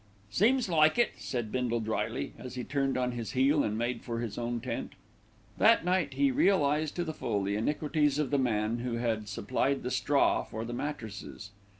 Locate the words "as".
2.39-2.55